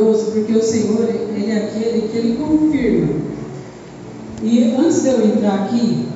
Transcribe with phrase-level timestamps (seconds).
[0.00, 3.20] maravilhoso porque o Senhor, Ele é aquele que Ele confirma.
[4.42, 6.08] E antes de eu entrar aqui,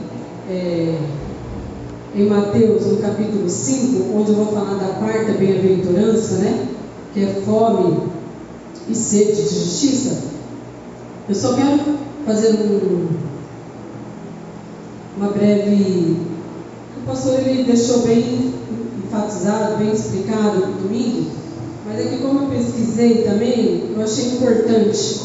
[0.50, 0.99] é,
[2.16, 6.68] em Mateus, no capítulo 5, onde eu vou falar da quarta bem-aventurança, né?
[7.12, 7.98] Que é fome
[8.88, 10.22] e sede de justiça.
[11.28, 11.80] Eu só quero
[12.24, 13.08] fazer um,
[15.19, 16.16] uma breve.
[16.96, 18.55] O pastor ele deixou bem
[19.05, 21.30] enfatizado, bem explicado no domingo,
[21.95, 25.20] mas é que como eu pesquisei também, eu achei importante,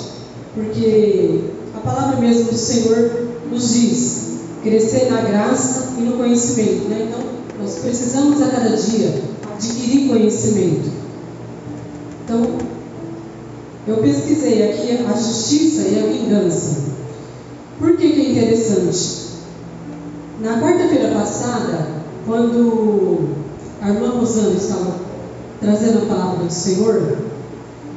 [0.54, 1.42] porque
[1.76, 4.18] a palavra mesmo do Senhor nos diz
[4.62, 6.88] crescer na graça e no conhecimento.
[6.90, 7.08] Né?
[7.10, 7.22] Então,
[7.60, 9.20] nós precisamos a cada dia
[9.56, 10.92] adquirir conhecimento.
[12.24, 12.46] Então,
[13.88, 16.84] eu pesquisei aqui a justiça e a vingança.
[17.80, 19.30] Por que, que é interessante?
[20.40, 21.88] Na quarta-feira passada,
[22.28, 23.30] quando
[23.82, 24.99] a irmã Rosana estava
[25.60, 27.18] trazendo a palavra do Senhor,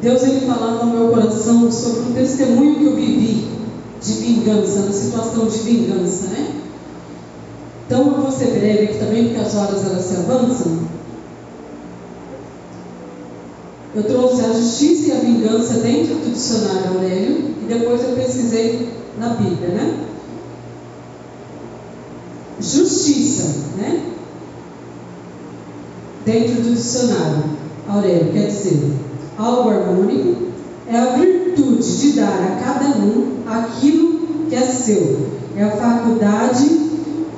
[0.03, 3.49] Deus ele falava no meu coração sobre um testemunho que eu vivi
[4.03, 6.55] de vingança, na situação de vingança, né?
[7.87, 10.79] Então eu vou ser breve aqui também, porque as horas elas se avançam.
[13.95, 18.89] Eu trouxe a justiça e a vingança dentro do dicionário Aurélio e depois eu pesquisei
[19.19, 20.07] na Bíblia, né?
[22.59, 23.45] Justiça,
[23.77, 24.12] né?
[26.25, 27.43] Dentro do dicionário
[27.89, 28.93] Aurélio, quer dizer,
[29.37, 30.37] algo harmônico
[30.87, 35.33] é a virtude de dar a cada um aquilo que é seu.
[35.57, 36.69] É a faculdade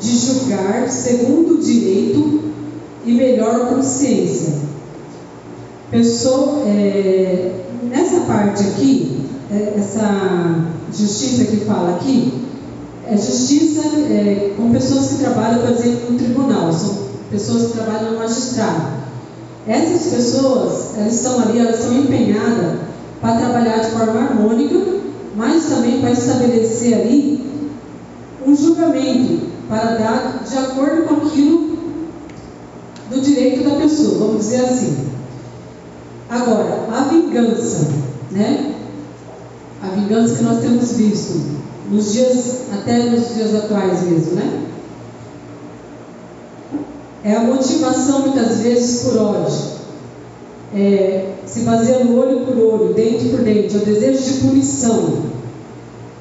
[0.00, 2.40] de julgar segundo o direito
[3.06, 4.54] e melhor consciência.
[5.90, 7.52] Pessoa, é,
[7.84, 12.32] nessa parte aqui, é, essa justiça que fala aqui,
[13.06, 18.12] é justiça é, com pessoas que trabalham, por exemplo, no tribunal, são pessoas que trabalham
[18.12, 19.04] no magistrado.
[19.66, 22.80] Essas pessoas, elas estão ali, elas são empenhadas
[23.20, 24.94] para trabalhar de forma harmônica
[25.36, 27.44] mas também para estabelecer ali
[28.46, 31.78] um julgamento para dar de acordo com aquilo
[33.10, 35.08] do direito da pessoa, vamos dizer assim.
[36.28, 37.88] Agora, a vingança,
[38.30, 38.74] né?
[39.82, 41.40] A vingança que nós temos visto
[41.90, 44.62] nos dias, até nos dias atuais mesmo, né?
[47.24, 49.74] É a motivação muitas vezes por ódio.
[50.74, 55.22] É, se baseia no olho por olho, dente por dente, é o desejo de punição.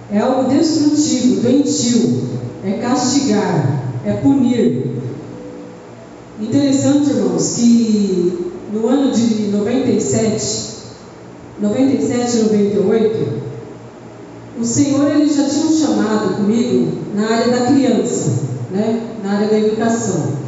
[0.10, 2.22] É algo destrutivo, doentio,
[2.64, 4.94] é castigar, é punir.
[6.40, 10.74] Interessante, irmãos, que no ano de 97,
[11.60, 13.44] 97 e 98,
[14.60, 18.30] o Senhor ele já tinha um chamado comigo na área da criança,
[18.72, 19.02] né?
[19.24, 20.43] na área da educação.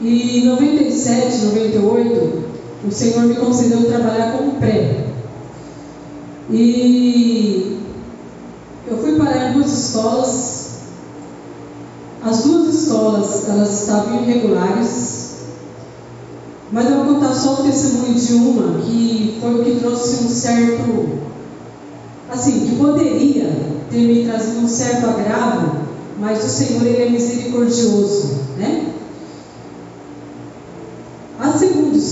[0.00, 2.44] E em 97, 98,
[2.86, 5.06] o Senhor me concedeu trabalhar como pré.
[6.50, 7.80] E
[8.86, 10.66] eu fui parar em duas escolas.
[12.22, 15.36] As duas escolas, elas estavam irregulares.
[16.70, 20.28] Mas eu vou contar só o testemunho de uma que foi o que trouxe um
[20.28, 21.20] certo,
[22.28, 25.86] assim, que poderia ter me trazido um certo agravo,
[26.18, 28.85] mas o Senhor ele é misericordioso, né?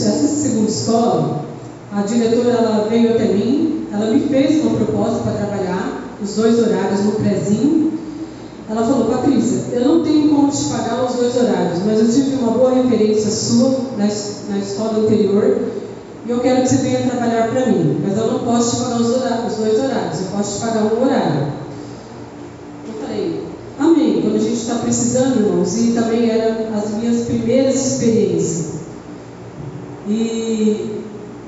[0.09, 1.44] Essa segunda escola,
[1.92, 6.59] a diretora ela veio até mim, ela me fez uma proposta para trabalhar os dois
[6.59, 7.92] horários no prezinho.
[8.69, 12.37] Ela falou, Patrícia, eu não tenho como te pagar os dois horários, mas eu tive
[12.37, 15.60] uma boa referência sua na, na escola anterior
[16.26, 19.00] e eu quero que você venha trabalhar para mim, mas eu não posso te pagar
[19.00, 21.53] os, horários, os dois horários, eu posso te pagar um horário.
[22.88, 23.43] Eu falei,
[23.78, 28.83] amém, quando a gente está precisando, irmãos, e também eram as minhas primeiras experiências.
[30.06, 31.03] E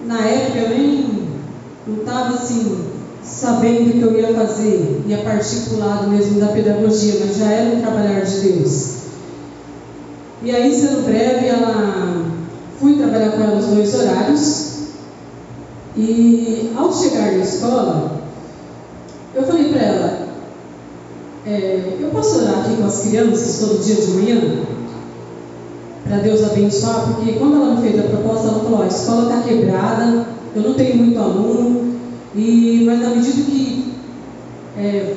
[0.07, 1.29] na época eu nem
[1.87, 2.87] não estava assim
[3.23, 7.37] sabendo o que eu ia fazer, ia partir para o lado mesmo da pedagogia, mas
[7.37, 8.97] já era um trabalhar de Deus.
[10.43, 12.25] E aí, sendo breve, ela
[12.79, 14.77] fui trabalhar com ela os dois horários.
[15.97, 18.23] E ao chegar na escola,
[19.35, 20.29] eu falei para ela,
[21.47, 24.66] é, eu posso orar aqui com as crianças todo dia de manhã?
[26.07, 29.43] Para Deus abençoar, porque quando ela me fez a proposta, ela falou: a escola está
[29.43, 31.97] quebrada, eu não tenho muito aluno,
[32.35, 33.93] e, mas na medida que
[34.79, 35.15] é,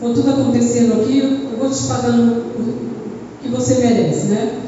[0.00, 4.60] for tudo acontecendo aqui, eu vou te pagando o que você merece, né?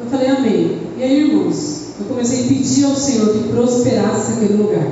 [0.00, 0.78] Eu falei: Amém.
[0.96, 4.86] E aí, irmãos, eu comecei a pedir ao Senhor que prosperasse aquele lugar.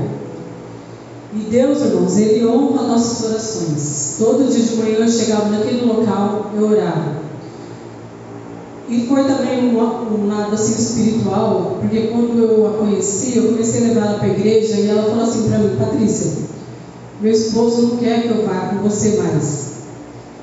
[1.34, 4.16] E Deus, irmãos, Ele honra nossas orações.
[4.18, 7.17] Todo dia de manhã eu chegava naquele local, eu orava.
[8.88, 13.84] E foi também um, um lado assim espiritual, porque quando eu a conheci, eu comecei
[13.84, 16.32] a levar ela para a igreja e ela falou assim para mim, Patrícia,
[17.20, 19.68] meu esposo não quer que eu vá com você mais.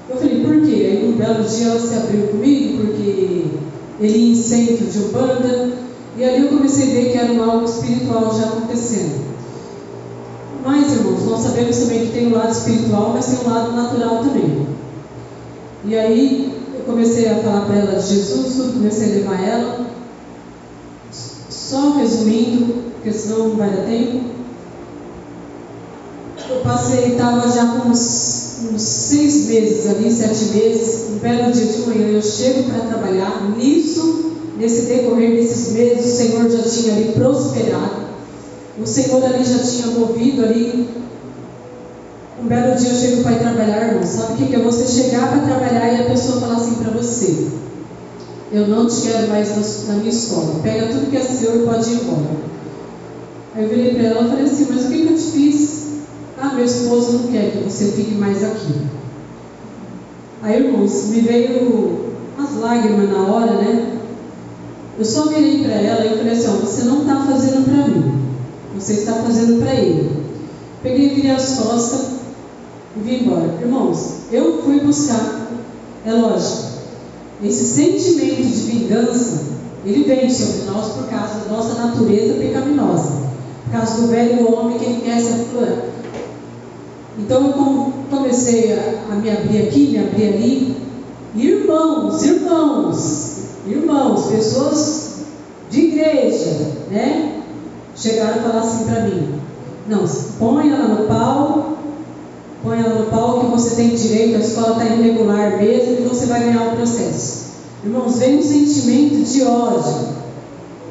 [0.07, 0.89] Eu falei, por quê?
[0.91, 3.45] Aí um belo dia ela se abriu comigo, porque
[3.99, 5.71] ele ia em centro de Umbanda,
[6.15, 9.25] e ali eu comecei a ver que era algo espiritual já acontecendo.
[10.63, 14.23] Mas, irmãos, nós sabemos também que tem um lado espiritual, mas tem um lado natural
[14.23, 14.67] também.
[15.83, 16.54] E aí
[16.85, 19.87] comecei a falar para ela de Jesus, comecei a levar ela.
[21.49, 24.35] Só resumindo, porque senão não vai dar tempo.
[26.47, 31.09] Eu passei, estava já com uns, uns, seis meses ali, sete meses.
[31.11, 33.51] Um belo dia de manhã eu chego para trabalhar.
[33.57, 38.05] Nisso, nesse decorrer desses meses, o Senhor já tinha ali prosperado.
[38.79, 40.87] O Senhor ali já tinha movido ali
[42.37, 44.03] um belo dia eu chego para ir trabalhar, irmão.
[44.05, 46.91] Sabe o que, que é você chegar para trabalhar e a pessoa falar assim para
[46.91, 47.47] você:
[48.51, 50.59] Eu não te quero mais na, minha escola.
[50.61, 52.35] Pega tudo que é seu e pode ir embora.
[53.55, 55.85] Aí eu virei para ela e falei assim: Mas o que, que eu te fiz?
[56.37, 58.73] Ah, meu esposo não quer que você fique mais aqui.
[60.43, 63.97] Aí, irmãos, me veio as lágrimas na hora, né?
[64.99, 68.25] Eu só virei para ela e falei assim: ó, Você não está fazendo para mim,
[68.77, 70.25] você está fazendo para ele.
[70.83, 72.14] Peguei, virei as costas
[72.95, 73.57] e vim embora.
[73.61, 75.47] Irmãos, eu fui buscar,
[76.05, 76.75] é lógico,
[77.43, 79.43] esse sentimento de vingança,
[79.85, 83.11] ele vem sobre nós por causa da nossa natureza pecaminosa,
[83.65, 85.85] por causa do velho homem que ele quer se aflorar.
[87.17, 90.77] Então eu comecei a, a me abrir aqui, me abrir ali.
[91.35, 93.37] Irmãos, irmãos,
[93.67, 95.15] irmãos, pessoas
[95.69, 97.41] de igreja, né?
[97.95, 99.39] Chegaram a falar assim para mim:
[99.87, 100.05] não,
[100.39, 101.77] põe ela no pau,
[102.65, 106.25] põe ela no pau que você tem direito, a escola está irregular mesmo e você
[106.25, 107.45] vai ganhar o processo.
[107.83, 110.15] Irmãos, vem um sentimento de ódio.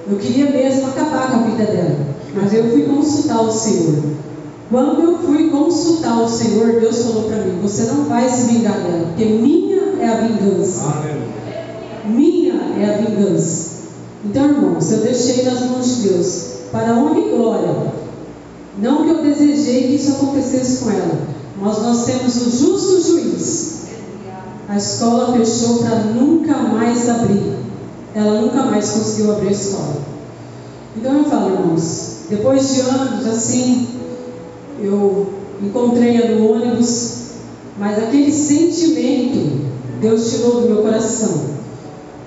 [0.09, 1.97] Eu queria mesmo acabar com a vida dela,
[2.35, 4.05] mas eu fui consultar o Senhor.
[4.71, 8.79] Quando eu fui consultar o Senhor, Deus falou para mim: Você não vai se vingar
[8.79, 10.83] dela, porque minha é a vingança.
[12.07, 13.71] Minha é a vingança.
[14.25, 17.93] Então, irmãos, eu deixei nas mãos de Deus para honra e glória.
[18.79, 23.85] Não que eu desejei que isso acontecesse com ela, mas nós temos o justo juiz.
[24.69, 27.55] A escola fechou para nunca mais abrir.
[28.15, 29.97] Ela nunca mais conseguiu abrir a escola.
[30.97, 33.89] Então eu falo, irmãos, depois de anos assim,
[34.81, 37.13] eu encontrei-a no ônibus,
[37.79, 39.65] mas aquele sentimento
[40.01, 41.55] Deus tirou do meu coração.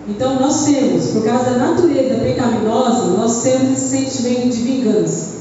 [0.07, 5.37] Então nós temos, por causa da natureza pecaminosa, nós temos esse sentimento de vingança.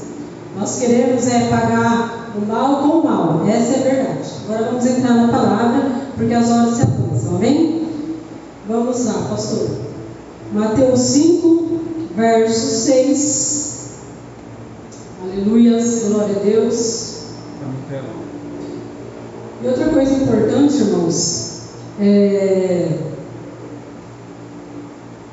[0.57, 3.47] Nós queremos é pagar o mal com o mal.
[3.47, 4.29] Essa é a verdade.
[4.45, 7.35] Agora vamos entrar na palavra, porque as horas se avançam.
[7.35, 7.87] Amém?
[8.67, 9.69] Vamos lá, pastor.
[10.53, 11.79] Mateus 5,
[12.15, 13.77] verso 6.
[15.23, 17.17] Aleluias, glória a Deus.
[19.63, 21.61] E outra coisa importante, irmãos,
[21.99, 22.99] é...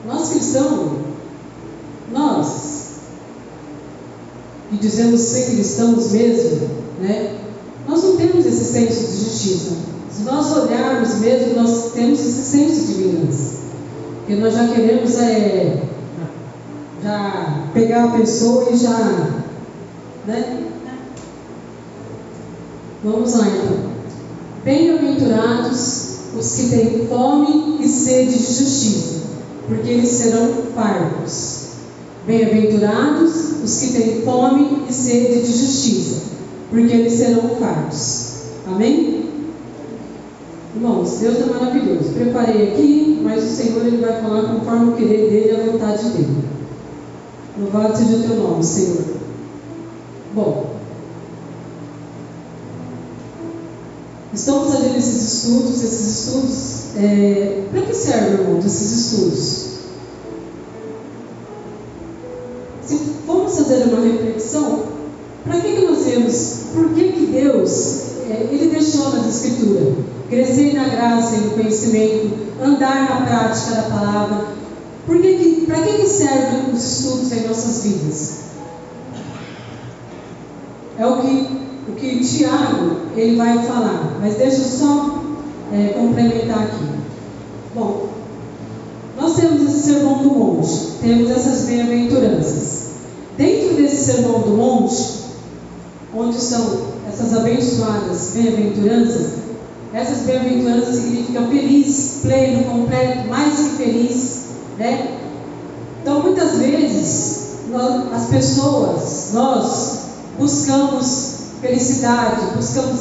[0.07, 0.93] nós cristãos,
[2.11, 2.85] nós,
[4.71, 7.37] que dizemos ser cristãos mesmo, né?
[7.87, 9.77] Nós não temos esse senso de justiça.
[10.11, 13.65] Se nós olharmos mesmo, nós temos esse senso de vingança.
[14.19, 15.83] Porque nós já queremos é,
[17.03, 19.33] já pegar a pessoa e já.
[20.27, 20.65] Né?
[23.05, 23.95] Vamos lá então.
[24.65, 29.21] Bem-aventurados os que têm fome e sede de justiça,
[29.69, 31.65] porque eles serão fartos.
[32.27, 36.34] Bem-aventurados os que têm fome e sede de justiça,
[36.75, 38.35] porque eles serão fartos.
[38.67, 39.31] Amém?
[40.75, 42.13] Irmãos, Deus é maravilhoso.
[42.15, 46.11] Preparei aqui, mas o Senhor ele vai falar conforme o querer dele e a vontade
[46.11, 46.45] dele.
[47.61, 49.05] Louvado seja o teu nome, Senhor.
[50.35, 50.75] Bom,
[54.33, 59.75] estamos fazendo esses estudos, esses estudos, é, para que servem, irmãos, esses estudos?
[62.83, 64.83] Se formos fazer uma reflexão,
[65.45, 66.64] para que, que nós vemos?
[66.75, 69.95] Por que, que Deus, é, Ele deixou nas Escrituras?
[70.29, 74.47] Crescer na graça e no conhecimento, andar na prática da palavra.
[75.07, 78.45] Por que que, para que, que servem os estudos em nossas vidas?
[80.99, 81.49] É o que,
[81.89, 85.23] o que Tiago ele vai falar, mas deixa eu só
[85.73, 86.85] é, complementar aqui.
[87.75, 88.09] Bom,
[89.17, 92.85] nós temos esse sermão do monte, temos essas bem-aventuranças.
[93.37, 95.14] Dentro desse sermão do monte,
[96.17, 99.45] onde são essas abençoadas bem-aventuranças,
[99.93, 104.45] essas bem-aventuranças significam feliz, pleno, completo, mais que feliz.
[104.79, 105.19] né?
[106.03, 109.99] Então, muitas vezes, nós, as pessoas, nós
[110.39, 113.01] buscamos felicidade, buscamos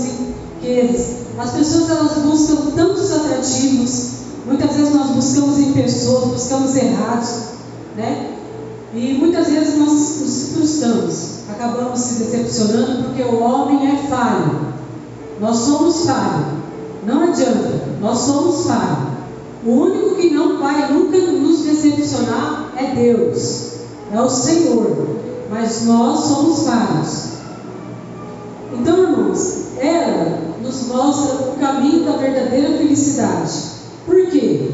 [0.62, 1.24] riquezas.
[1.38, 4.12] As pessoas elas buscam tantos atrativos.
[4.46, 7.30] Muitas vezes nós buscamos em pessoas, buscamos errados,
[7.98, 8.38] né?
[8.94, 9.92] E muitas vezes nós
[10.22, 14.74] nos frustramos, acabamos se decepcionando porque o homem é falho.
[15.40, 16.46] Nós somos falhos.
[17.06, 19.14] Não adianta, nós somos falhos.
[19.66, 23.74] O único que não vai nunca nos decepcionar é Deus,
[24.12, 25.08] é o Senhor.
[25.50, 27.34] Mas nós somos falhos.
[28.74, 33.52] Então, irmãos, ela nos mostra o caminho da verdadeira felicidade.
[34.06, 34.72] Por quê?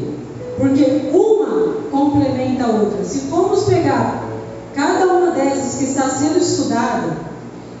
[0.56, 3.04] Porque uma complementa a outra.
[3.04, 4.29] Se formos pegar
[4.74, 7.16] cada uma dessas que está sendo estudada,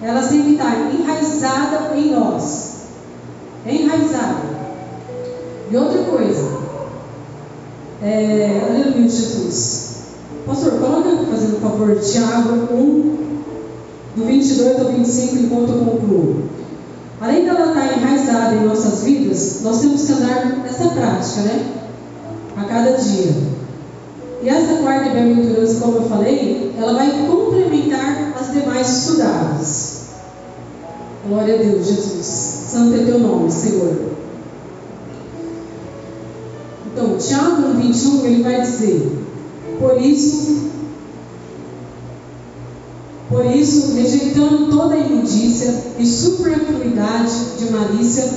[0.02, 2.70] elas têm que estar enraizada em nós.
[3.66, 4.60] Enraizada.
[5.70, 6.60] E outra coisa,
[8.02, 9.90] é, aleluia, Jesus.
[10.46, 13.20] Pastor, coloca, fazendo favor, Tiago 1,
[14.16, 16.42] do 22 ao 25, enquanto eu concluo.
[17.20, 21.66] Além dela estar enraizada em nossas vidas, nós temos que andar nessa prática, né?
[22.56, 23.49] A cada dia.
[24.42, 30.00] E essa quarta bem-aventurança, como eu falei, ela vai complementar as demais estudadas.
[31.28, 32.24] Glória a Deus, Jesus.
[32.24, 34.10] Santo é teu nome, Senhor.
[36.86, 39.12] Então, Tiago 1, 21, ele vai dizer:
[39.78, 40.70] Por isso,
[43.28, 48.28] por isso, rejeitando toda imundícia e superfluidade de malícia,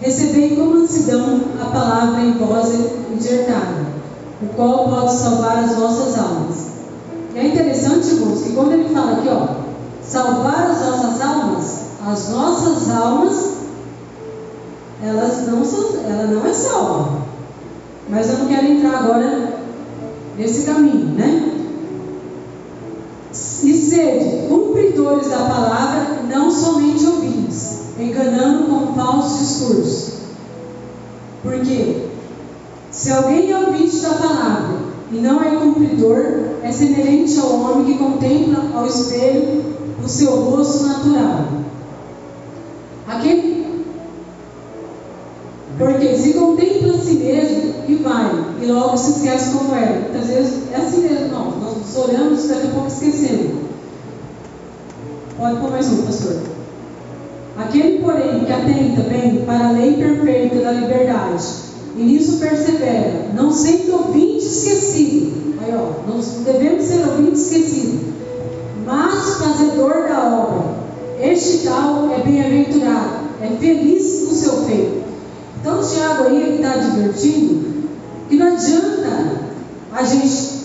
[0.00, 2.68] recebei com mansidão a palavra em voz
[3.14, 3.86] injertada,
[4.42, 6.66] o qual pode salvar as vossas almas.
[7.34, 9.46] E é interessante, irmãos, que quando ele fala aqui, ó,
[10.02, 13.50] salvar as nossas almas, as nossas almas,
[15.02, 17.20] elas não são, ela não é salva.
[18.08, 19.60] Mas eu não quero entrar agora
[20.36, 21.56] nesse caminho, né?
[23.62, 30.14] E sede cumpridores da palavra, não somente ouvintes, enganando com falsos discursos.
[31.42, 32.09] Porque
[33.00, 34.76] se alguém é ouvinte da palavra
[35.10, 36.22] e não é cumpridor,
[36.62, 39.64] é semelhante ao homem que contempla ao espelho
[40.04, 41.46] o seu rosto natural.
[43.08, 43.84] Aquele
[45.78, 50.00] porque se contempla a si mesmo e vai, e logo se esquece como é.
[50.00, 51.52] Muitas vezes é assim mesmo, não.
[51.52, 53.62] Nós olhamos e daqui a pouco esquecemos.
[55.38, 56.36] Pode pôr mais um, pastor.
[57.56, 61.69] Aquele, porém, que atenta bem para a lei perfeita da liberdade,
[62.00, 65.54] e nisso persevera, não sendo ouvinte esquecido.
[65.60, 66.10] Aí, ó,
[66.42, 68.14] devemos ser ouvinte esquecido,
[68.86, 70.80] mas fazedor da obra.
[71.20, 75.02] Este tal é bem-aventurado, é feliz no seu feito.
[75.60, 77.90] Então, Tiago aí está advertindo
[78.30, 79.40] que não adianta
[79.92, 80.60] a gente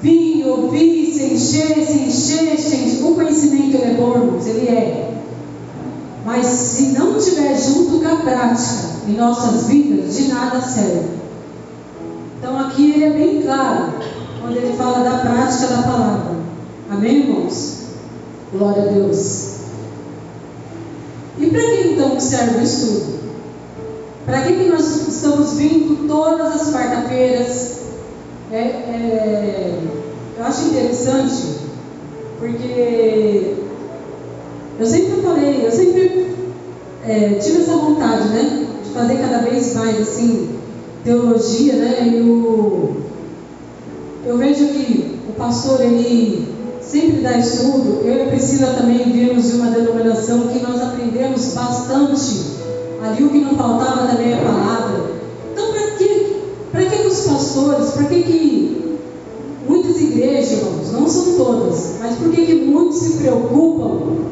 [0.00, 3.04] vir, ouvir, se encher, se encher, se encher.
[3.04, 5.09] O conhecimento ele é bom, ele é.
[6.24, 11.08] Mas se não tiver junto com a prática em nossas vidas, de nada serve.
[12.38, 13.94] Então aqui ele é bem claro
[14.40, 16.36] quando ele fala da prática da palavra.
[16.90, 17.80] Amém, irmãos?
[18.52, 19.60] Glória a Deus.
[21.38, 23.20] E para que então serve o estudo?
[24.26, 27.80] Para que, que nós estamos vindo todas as quarta-feiras?
[28.52, 29.78] É, é,
[30.38, 31.60] eu acho interessante,
[32.38, 33.56] porque
[34.80, 36.34] eu sempre falei, eu sempre
[37.06, 38.66] é, tive essa vontade, né?
[38.82, 40.48] De fazer cada vez mais, assim,
[41.04, 42.08] teologia, né?
[42.08, 42.96] E o,
[44.24, 46.48] eu vejo que o pastor, ele
[46.80, 48.00] sempre dá estudo.
[48.04, 52.60] Eu e a Priscila também vimos de uma denominação que nós aprendemos bastante
[53.02, 55.10] Ali o que não faltava também é a palavra.
[55.52, 58.98] Então, para que, para que os pastores, para que, que
[59.66, 64.29] muitas igrejas, irmãos, não são todas, mas por que, que muitos se preocupam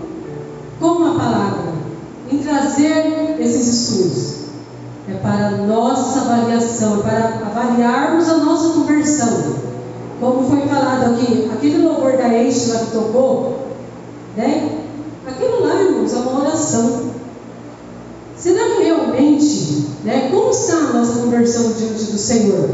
[2.49, 4.39] trazer esses estudos.
[5.09, 9.59] É para nossa avaliação, é para avaliarmos a nossa conversão.
[10.21, 13.69] Como foi falado aqui, aquele louvor da Eixo que tocou,
[14.37, 14.81] né?
[15.27, 17.11] Aquilo lá, irmãos, é uma oração.
[18.37, 22.69] Será que realmente, né, como está a nossa conversão diante do Senhor?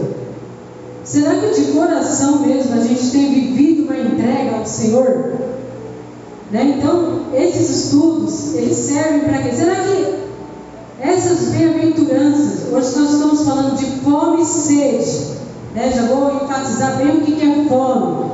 [1.04, 5.32] Será que de coração mesmo a gente tem vivido uma entrega ao Senhor?
[6.50, 6.76] Né?
[6.78, 9.54] Então, esses estudos, eles servem para quê?
[9.54, 10.14] Será que
[11.00, 15.38] essas bem-aventuranças, hoje nós estamos falando de fome e sede,
[15.74, 15.92] né?
[15.94, 18.32] já vou enfatizar bem o que é fome.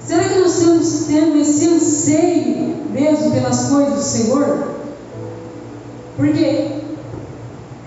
[0.00, 4.68] Será que nós estamos tendo esse anseio mesmo pelas coisas do Senhor?
[6.16, 6.72] Porque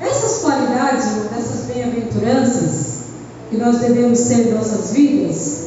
[0.01, 1.05] essas qualidades,
[1.37, 2.95] essas bem-aventuranças,
[3.49, 5.65] que nós devemos ter em nossas vidas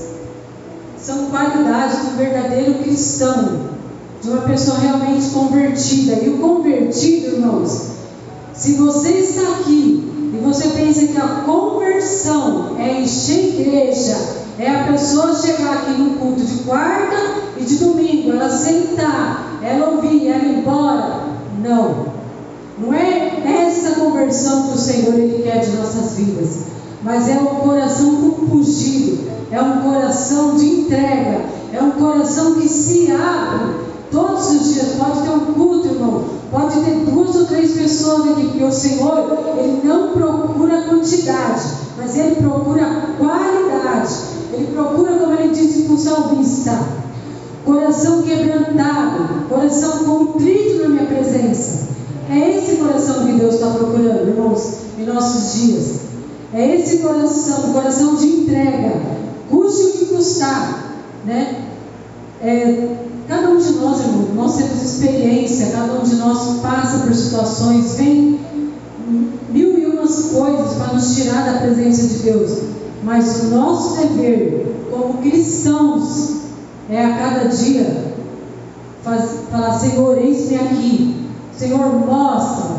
[1.00, 3.77] são qualidades do verdadeiro cristão,
[4.22, 6.14] de uma pessoa realmente convertida.
[6.22, 7.88] E o convertido, irmãos,
[8.52, 14.16] se você está aqui e você pensa que a conversão é encher igreja,
[14.58, 17.16] é a pessoa chegar aqui no culto de quarta
[17.56, 21.28] e de domingo, ela sentar, ela ouvir, ela ir embora.
[21.62, 22.08] Não.
[22.78, 26.58] Não é essa conversão que o Senhor ele quer de nossas vidas,
[27.02, 33.10] mas é um coração compungido, é um coração de entrega, é um coração que se
[33.10, 34.96] abre todos os dias.
[34.98, 39.38] Pode ter um culto, irmão, pode ter duas ou três pessoas aqui, porque o Senhor
[39.58, 41.62] ele não procura quantidade,
[41.96, 44.14] mas ele procura qualidade.
[44.52, 46.78] Ele procura, como ele disse para o salmista,
[47.64, 51.88] coração quebrantado, coração contrito na minha presença.
[52.30, 56.00] É esse coração que Deus está procurando, irmãos, em nossos dias.
[56.52, 59.00] É esse coração, coração de entrega,
[59.50, 61.64] custe o que custar, né?
[62.42, 67.14] É, cada um de nós, irmão, nós temos experiência, cada um de nós passa por
[67.14, 68.40] situações, vem
[69.50, 72.58] mil e umas coisas para nos tirar da presença de Deus.
[73.04, 76.38] Mas o nosso dever, como cristãos,
[76.90, 78.08] é a cada dia
[79.50, 82.78] falar, Senhor, eis-me aqui, Senhor, mostra.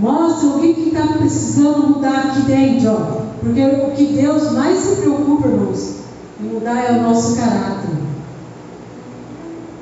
[0.00, 2.90] Mostra o que está precisando mudar aqui dentro.
[2.90, 3.24] Ó.
[3.40, 5.94] Porque o que Deus mais se preocupa, irmãos,
[6.40, 8.03] em mudar é o nosso caráter.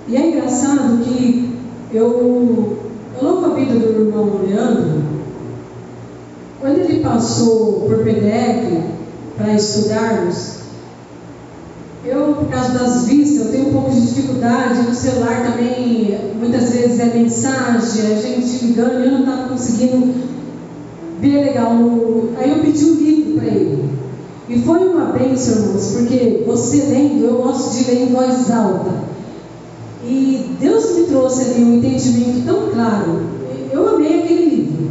[0.08, 1.58] E é engraçado que
[1.92, 2.76] eu,
[3.20, 5.02] eu louco a vida do irmão Leandro.
[6.60, 8.82] Quando ele passou por PDEC
[9.36, 10.62] para estudarmos,
[12.04, 14.82] eu, por causa das vistas, eu tenho um pouco de dificuldade.
[14.82, 20.12] No celular também, muitas vezes é mensagem, a gente ligando e eu não estava conseguindo
[21.20, 21.70] ver legal.
[22.38, 23.88] Aí eu pedi um livro para ele.
[24.48, 29.11] E foi uma bênção, irmãos, porque você lendo, eu gosto de ler em voz alta.
[31.12, 33.20] Trouxe ali um entendimento tão claro.
[33.70, 34.88] Eu amei aquele livro.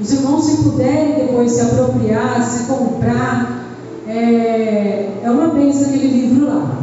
[0.00, 3.66] Os irmãos, se puderem depois se apropriar, se comprar,
[4.06, 6.78] é, é uma bênção aquele livro lá.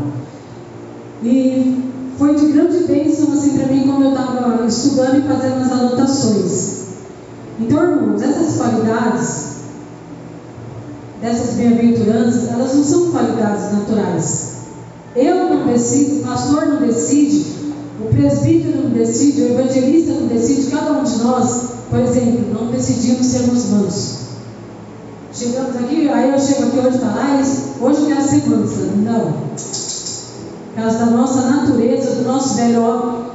[1.23, 1.83] E
[2.15, 6.85] foi de grande bênção assim para mim quando eu estava estudando e fazendo as anotações.
[7.59, 9.55] Então, irmãos, essas qualidades,
[11.21, 14.55] dessas bem-aventuranças, elas não são qualidades naturais.
[15.15, 17.54] Eu não decido, o pastor não decide,
[17.99, 22.71] o presbítero não decide, o evangelista não decide, cada um de nós, por exemplo, não
[22.71, 24.25] decidimos sermos mansos.
[25.33, 27.41] Chegamos aqui, aí eu chego aqui hoje e falo, ah,
[27.81, 28.85] hoje quero ser mansa.
[28.95, 29.33] Não.
[30.75, 33.25] Causa da nossa natureza, do nosso velho homem.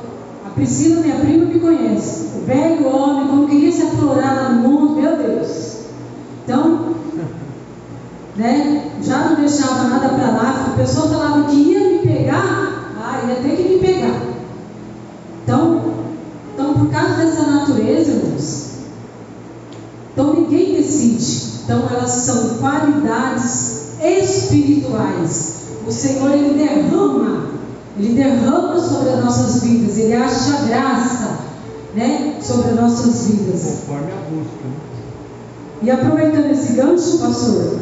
[0.46, 2.38] A Priscila, minha prima, me conhece.
[2.38, 5.76] O velho homem, como queria se aflorar no mundo, meu Deus.
[6.44, 6.94] Então,
[8.36, 10.72] né, já não deixava nada para lá.
[10.72, 14.29] A pessoa falava que ia me pegar, ah, ia ter que me pegar.
[16.80, 18.70] Por causa dessa natureza, irmãos,
[20.14, 21.60] então ninguém decide.
[21.62, 25.56] Então elas são qualidades espirituais.
[25.86, 27.50] O Senhor ele derrama,
[27.98, 31.40] ele derrama sobre as nossas vidas, ele acha graça,
[31.94, 33.80] né, sobre as nossas vidas.
[33.86, 34.64] Conforme a busca.
[34.64, 34.74] Né?
[35.82, 37.78] E aproveitando esse gancho, pastor,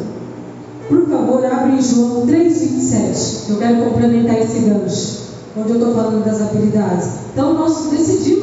[0.89, 3.49] por favor, abre em João 3,27.
[3.49, 5.19] Eu quero complementar esse gancho,
[5.55, 7.19] onde eu estou falando das habilidades.
[7.31, 8.38] Então, nós decidimos,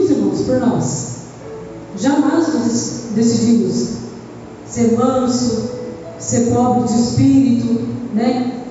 [0.47, 1.17] por nós.
[1.97, 3.89] Jamais nós decidimos
[4.67, 5.71] ser manso,
[6.19, 8.65] ser pobre de espírito, né?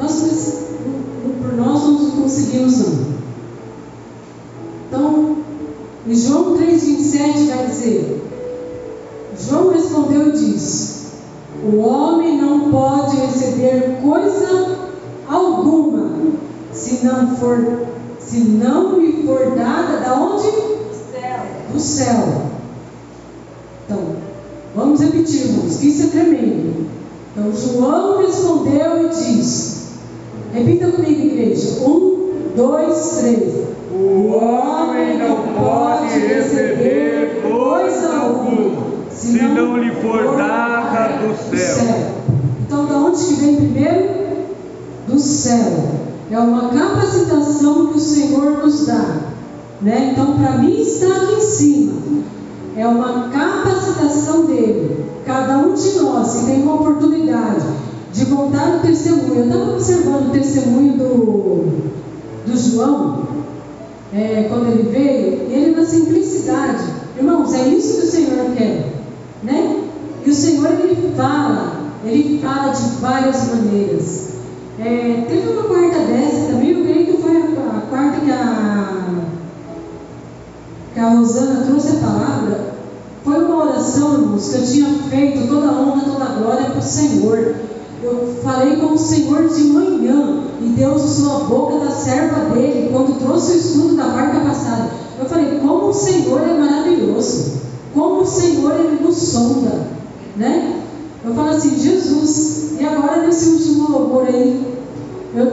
[0.00, 0.22] Nós,
[1.40, 3.06] por nós não conseguimos não.
[4.88, 5.36] Então,
[6.06, 8.22] em João 3,27 vai dizer,
[9.38, 11.06] João respondeu e disse,
[11.64, 14.78] o homem não pode receber coisa
[15.28, 16.16] alguma
[16.72, 17.86] se não for,
[18.20, 20.65] se não lhe for dada da onde?
[21.72, 22.14] Do céu.
[22.14, 22.42] Do céu.
[23.84, 24.26] Então,
[24.76, 26.86] Vamos repetir, irmãos, que isso é tremendo.
[27.32, 29.86] Então, João respondeu e disse:
[30.52, 31.80] Repita comigo, igreja.
[31.80, 33.54] Um, dois, três.
[33.90, 42.12] O homem não pode receber coisa alguma se não lhe for dada do céu.
[42.66, 44.26] Então, da onde que vem primeiro?
[45.08, 45.72] Do céu.
[46.30, 49.35] É uma capacitação que o Senhor nos dá.
[49.80, 50.10] Né?
[50.12, 51.92] Então, para mim, está aqui em cima.
[52.76, 55.04] É uma capacitação dele.
[55.24, 57.66] Cada um de nós, se tem uma oportunidade
[58.12, 59.40] de contar o testemunho.
[59.40, 61.64] Eu estava observando o testemunho do,
[62.46, 63.26] do João,
[64.14, 66.84] é, quando ele veio, ele na simplicidade.
[67.16, 68.92] Irmãos, é isso que o Senhor quer.
[69.42, 69.84] Né?
[70.24, 74.26] E o Senhor, ele fala, ele fala de várias maneiras.
[74.78, 79.06] É, teve uma quarta dessa também, eu creio que foi a, a quarta que a,
[80.96, 82.74] que a Rosana trouxe a palavra.
[83.22, 86.78] Foi uma oração, irmãos, que eu tinha feito toda a honra, toda a glória para
[86.78, 87.54] o Senhor.
[88.02, 92.88] Eu falei com o Senhor de manhã e Deus usou a boca da serva dele
[92.90, 94.88] quando trouxe o estudo da marca passada.
[95.18, 97.60] Eu falei, como o Senhor é maravilhoso,
[97.92, 99.88] como o Senhor ele nos sonda,
[100.34, 100.80] né?
[101.22, 104.64] Eu falo assim, Jesus, e agora nesse último louvor aí,
[105.34, 105.44] eu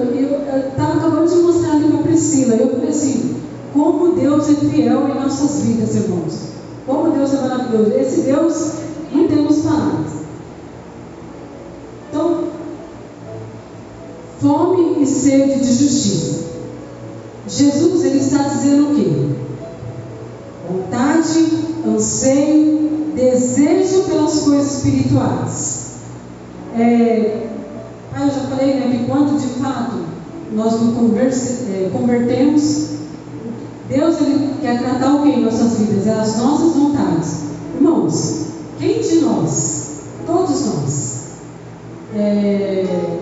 [0.70, 3.43] estava acabando de mostrar ali para Priscila, eu falei assim,
[3.74, 6.34] como Deus é fiel em nossas vidas, irmãos.
[6.86, 7.92] Como Deus é maravilhoso.
[7.94, 8.74] Esse Deus,
[9.12, 10.12] não temos palavras.
[12.10, 12.44] Então,
[14.40, 16.44] fome e sede de justiça.
[17.48, 19.28] Jesus ele está dizendo o quê?
[20.70, 21.50] Vontade,
[21.88, 25.84] anseio, desejo pelas coisas espirituais.
[26.76, 27.48] É,
[28.20, 29.98] eu já falei né, que quando de fato
[30.54, 32.90] nós nos converse, é, convertemos,
[33.90, 36.08] Deus ele quer tratar o que em nossas vidas?
[36.08, 37.44] É as nossas vontades.
[37.76, 38.46] Irmãos,
[38.80, 39.88] quem de nós,
[40.26, 41.14] todos nós,
[42.16, 43.20] é,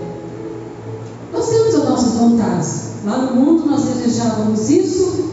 [1.34, 2.92] nós temos as nossas vontades.
[3.06, 5.32] Lá no mundo nós desejávamos isso,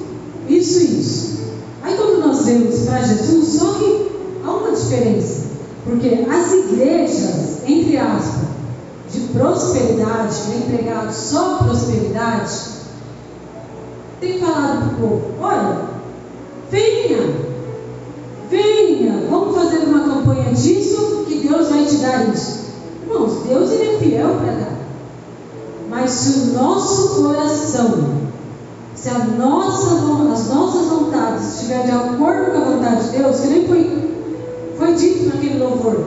[0.48, 1.38] isso e isso.
[1.82, 4.10] Aí quando nós vemos para Jesus, só que
[4.44, 5.48] há uma diferença.
[5.84, 8.48] Porque as igrejas, entre aspas,
[9.12, 12.77] de prosperidade, que vem pregado só prosperidade,
[14.20, 15.78] tem falado para o povo: olha,
[16.70, 17.35] venha,
[18.50, 22.68] venha, vamos fazer uma campanha disso, que Deus vai te dar isso.
[23.02, 24.78] Irmãos, Deus ele é fiel para dar.
[25.88, 28.18] Mas se o nosso coração,
[28.94, 29.94] se a nossa,
[30.33, 34.12] as nossas vontades estiverem de acordo com a vontade de Deus, que nem foi,
[34.76, 36.04] foi dito naquele louvor,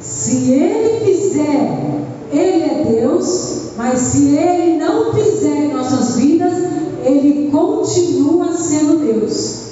[0.00, 7.50] se Ele fizer, Ele é Deus, mas se Ele não fizer em nossas vidas, Ele
[7.50, 9.66] continua sendo Deus.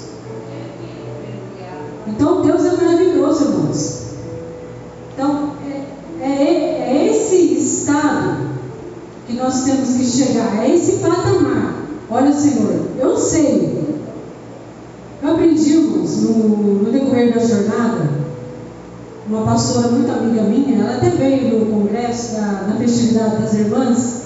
[2.07, 4.05] Então Deus é maravilhoso, irmãos.
[5.13, 5.53] Então,
[6.21, 8.51] é, é, é esse estado
[9.27, 11.75] que nós temos que chegar, é esse patamar.
[12.09, 13.85] Olha, Senhor, eu sei.
[15.23, 16.39] Eu aprendi, irmãos, no,
[16.85, 18.11] no decorrer da jornada,
[19.27, 24.24] uma pastora muito amiga minha, ela até veio no congresso da, na festividade das irmãs,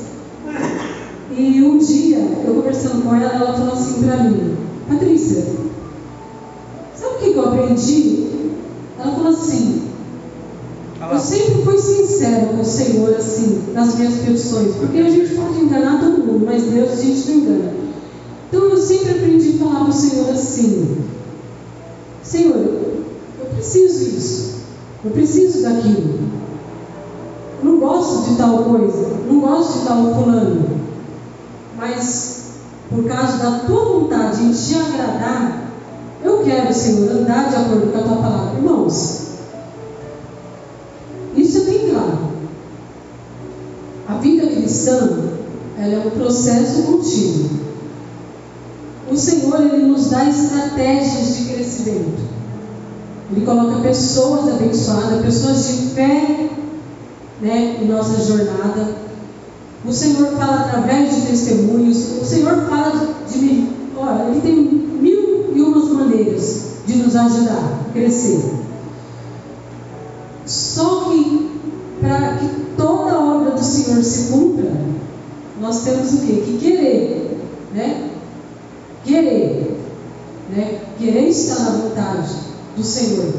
[1.38, 4.56] e um dia, eu conversando com ela, ela falou assim para mim,
[4.88, 5.44] Patrícia,
[6.96, 8.26] sabe o que eu aprendi?
[8.98, 9.82] Ela falou assim,
[11.12, 15.60] eu sempre fui sincera com o Senhor, assim, nas minhas petições, porque a gente pode
[15.60, 17.72] enganar todo mundo, mas Deus a gente não engana.
[18.48, 20.96] Então eu sempre aprendi a falar para o Senhor assim:
[22.22, 24.54] Senhor, eu preciso disso,
[25.04, 26.18] eu preciso daquilo.
[27.62, 30.77] Eu não gosto de tal coisa, não gosto de tal fulano,
[31.78, 32.38] mas
[32.90, 35.68] por causa da tua vontade em te agradar,
[36.22, 38.58] eu quero, Senhor, andar de acordo com a tua palavra.
[38.58, 39.28] Irmãos,
[41.36, 42.18] isso é bem claro.
[44.08, 45.18] A vida cristã
[45.78, 47.50] ela é um processo contínuo.
[49.10, 52.28] O Senhor ele nos dá estratégias de crescimento.
[53.30, 56.50] Ele coloca pessoas abençoadas, pessoas de fé
[57.40, 59.07] né, em nossa jornada.
[59.88, 62.20] O Senhor fala através de testemunhos.
[62.20, 63.72] O Senhor fala de mim.
[63.96, 68.40] Olha, Ele tem mil e umas maneiras de nos ajudar a crescer.
[70.44, 71.50] Só que
[72.00, 74.70] para que toda a obra do Senhor se cumpra,
[75.60, 76.42] nós temos o quê?
[76.44, 77.40] Que querer,
[77.74, 78.10] né?
[79.04, 79.76] Querer,
[80.54, 80.80] né?
[80.98, 82.34] Querer estar na vontade
[82.76, 83.32] do Senhor.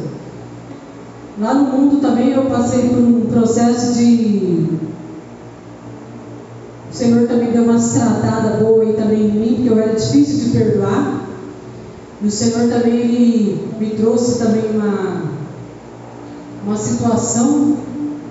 [1.40, 4.89] Lá no mundo também eu passei por um processo de.
[7.80, 11.28] Tratada boa aí também em mim, porque eu era difícil de perdoar.
[12.22, 15.24] E o Senhor também ele me trouxe também uma,
[16.66, 17.78] uma situação.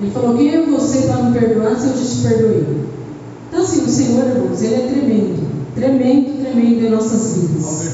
[0.01, 2.89] Ele falou: Quem é você para me perdoar se eu já te perdoei?
[3.49, 5.49] Então, assim, o Senhor, irmãos, Ele é tremendo.
[5.75, 7.89] Tremendo, tremendo em nossas vidas.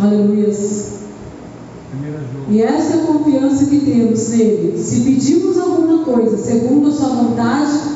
[0.00, 0.50] Aleluia.
[2.48, 4.78] E essa é a confiança que temos nele.
[4.78, 7.95] Se pedimos alguma coisa segundo a sua vontade,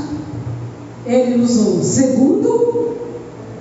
[1.10, 1.84] ele nos ouve.
[1.84, 2.96] Segundo,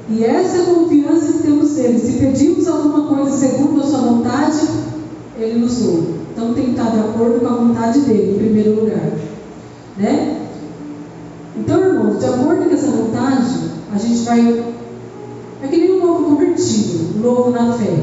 [0.10, 2.00] e essa é a confiança que temos nele.
[2.00, 4.60] Se pedimos alguma coisa segundo a sua vontade,
[5.38, 6.20] ele nos ouve.
[6.32, 9.12] Então tem que estar de acordo com a vontade dele, em primeiro lugar.
[9.98, 10.48] Né?
[11.58, 13.50] Então, irmãos, de acordo com essa vontade,
[13.94, 14.64] a gente vai.
[15.62, 17.98] É que nem um novo convertido, um novo na fé.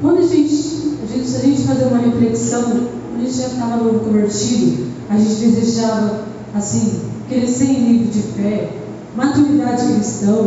[0.00, 3.46] Quando a gente, a gente, se a gente fazer uma reflexão quando a gente já
[3.46, 8.70] estava novo convertido, a gente desejava, assim, crescer em nível de fé,
[9.16, 10.46] maturidade cristã.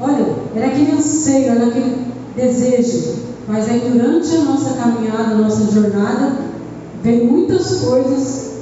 [0.00, 3.14] Olha, era aquele anseio, era aquele desejo.
[3.46, 6.36] Mas aí durante a nossa caminhada, a nossa jornada,
[7.02, 8.52] vem muitas coisas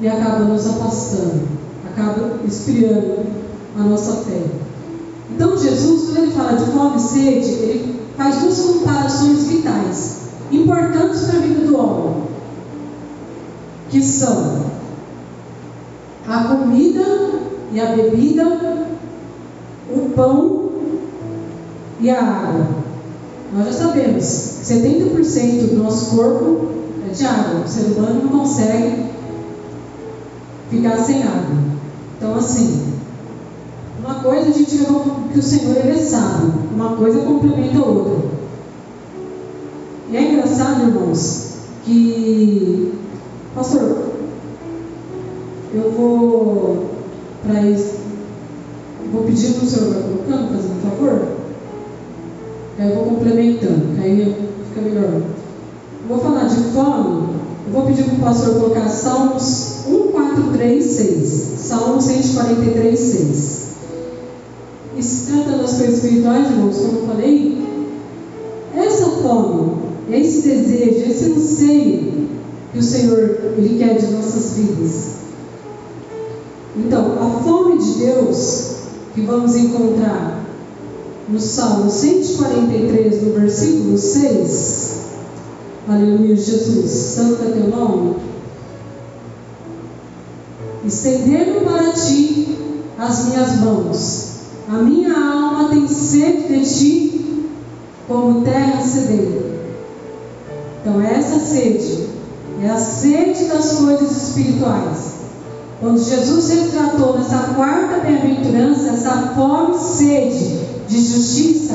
[0.00, 1.42] e acaba nos afastando,
[1.86, 3.20] acaba esfriando
[3.78, 4.42] a nossa fé.
[5.30, 10.16] Então Jesus, quando ele fala de fome e sede, ele faz duas comparações vitais,
[10.50, 12.24] importantes para a vida do homem,
[13.88, 14.71] que são
[16.32, 17.04] a comida
[17.72, 18.86] e a bebida,
[19.90, 20.70] o pão
[22.00, 22.68] e a água.
[23.52, 26.68] Nós já sabemos que 70% do nosso corpo
[27.06, 27.64] é de água.
[27.66, 29.10] O ser humano não consegue
[30.70, 31.54] ficar sem água.
[32.16, 32.94] Então, assim,
[34.02, 34.86] uma coisa a gente vê
[35.34, 38.30] que o Senhor ele é sábio, uma coisa complementa a outra.
[40.10, 42.94] E é engraçado, irmãos, que,
[43.54, 44.11] pastor,
[45.74, 46.86] eu vou
[47.42, 47.96] para isso,
[49.10, 51.28] vou pedir para o senhor vai colocando, fazendo um favor.
[52.78, 54.36] Aí eu vou complementando, aí
[54.68, 55.22] fica melhor.
[56.08, 57.28] Vou falar de fome,
[57.66, 61.54] eu vou pedir para o pastor colocar Salmos 143, 6.
[61.58, 63.62] Salmo 143, 6.
[64.96, 67.62] E se trata das coisas espirituais, irmãos, como eu falei,
[68.74, 69.72] essa fome,
[70.10, 72.28] esse desejo, esse anseio
[72.72, 75.21] que o Senhor Ele quer de nossas vidas.
[76.74, 78.76] Então, a fome de Deus
[79.14, 80.42] que vamos encontrar
[81.28, 85.02] no Salmo 143, no versículo 6.
[85.86, 88.16] Aleluia, Jesus, santo é teu nome.
[90.86, 92.56] Estendendo para ti
[92.98, 94.32] as minhas mãos,
[94.68, 97.46] a minha alma tem sede de ti,
[98.08, 99.42] como terra sedenta.
[100.80, 102.08] Então, essa sede
[102.62, 105.21] é a sede das coisas espirituais.
[105.82, 111.74] Quando Jesus retratou nessa quarta bem-aventurança essa fome e sede de justiça,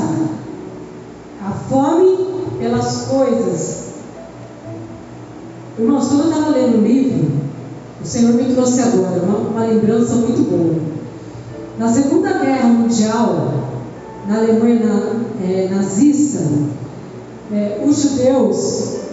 [1.46, 2.18] a fome
[2.58, 3.88] pelas coisas.
[5.78, 7.32] Irmãos, quando eu estava lendo o livro,
[8.02, 10.78] o Senhor me trouxe agora uma, uma lembrança muito boa.
[11.78, 13.52] Na Segunda Guerra Mundial,
[14.26, 16.48] na Alemanha na, é, nazista,
[17.52, 19.07] é, os judeus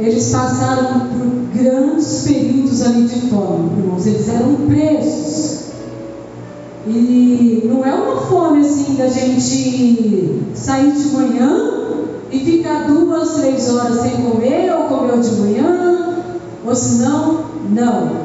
[0.00, 4.06] eles passaram por grandes períodos ali de fome, irmãos.
[4.06, 5.64] Eles eram presos.
[6.86, 11.70] E não é uma fome assim da gente sair de manhã
[12.30, 16.24] e ficar duas, três horas sem comer, ou comer de manhã,
[16.66, 18.24] ou senão, não.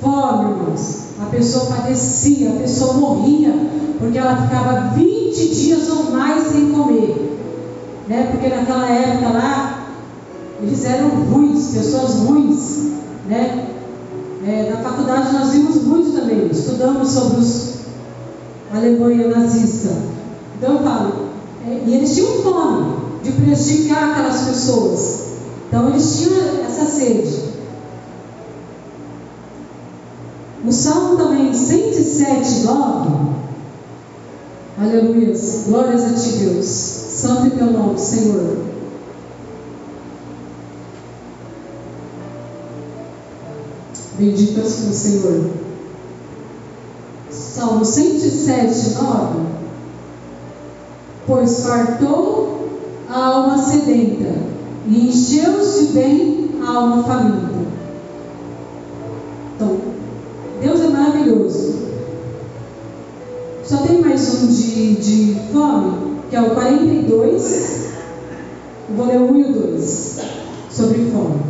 [0.00, 1.00] Fome, irmãos.
[1.20, 3.54] A pessoa padecia, a pessoa morria,
[3.98, 7.38] porque ela ficava 20 dias ou mais sem comer.
[8.08, 8.28] Né?
[8.32, 9.79] Porque naquela época lá,
[10.62, 12.92] eles eram ruins, pessoas ruins,
[13.28, 13.66] né?
[14.46, 17.70] É, na faculdade nós vimos muito também, estudamos sobre os
[18.72, 19.90] Alemanha nazista.
[20.56, 21.12] Então eu falo,
[21.66, 25.20] é, e eles tinham fome de prejudicar aquelas pessoas.
[25.66, 27.50] Então eles tinham essa sede.
[30.64, 33.10] O Salmo também 107, 9.
[34.80, 35.34] Aleluia.
[35.66, 36.66] Glórias a ti, Deus.
[36.66, 38.69] Santo é teu nome, Senhor.
[44.20, 45.50] Bendito és tu, Senhor.
[47.30, 49.46] Salmo 107, 9.
[51.26, 52.68] Pois fartou
[53.08, 54.34] a alma sedenta
[54.86, 57.60] e encheu-se bem a alma faminta.
[59.56, 59.78] Então,
[60.60, 61.78] Deus é maravilhoso.
[63.64, 67.90] Só tem mais um de, de fome, que é o 42.
[68.90, 70.20] Eu vou ler o 1 e o 2
[70.70, 71.49] sobre fome.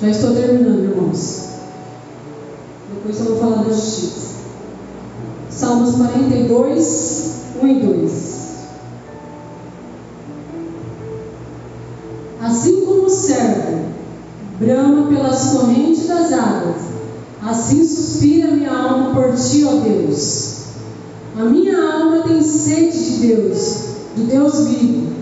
[0.00, 1.50] Já estou terminando, irmãos.
[2.94, 4.36] Depois eu vou falar da justiça.
[5.50, 8.40] Salmos 42, 1 e 2.
[12.40, 13.90] Assim como o servo
[14.58, 16.76] brama pelas correntes das águas,
[17.42, 20.60] assim suspira minha alma por ti, ó Deus.
[21.38, 23.76] A minha alma tem sede de Deus,
[24.16, 25.12] do Deus vivo.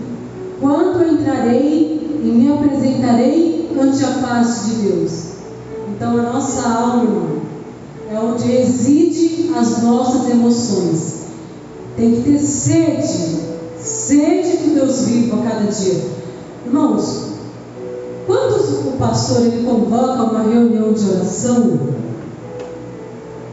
[0.61, 5.11] Quando entrarei e me apresentarei ante a face de Deus.
[5.89, 7.39] Então a nossa alma,
[8.11, 11.19] é onde reside as nossas emoções.
[11.95, 13.39] Tem que ter sede,
[13.77, 16.01] sede do Deus vivo a cada dia.
[16.65, 17.29] Irmãos,
[18.25, 21.79] quando o pastor ele convoca uma reunião de oração,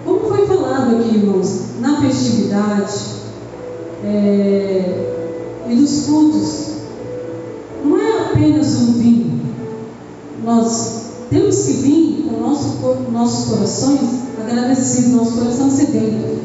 [0.04, 2.94] como foi falado aqui, irmãos, na festividade
[4.04, 6.65] é, e nos cultos,
[8.36, 9.40] apenas um vinho,
[10.44, 12.78] nós temos que vir com nosso,
[13.10, 14.00] nossos corações
[14.38, 16.36] agradecidos, nosso coração sedento.